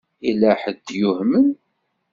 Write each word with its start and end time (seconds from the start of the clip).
Yella 0.25 0.51
ḥedd 0.61 0.87
yuhmen? 0.99 1.47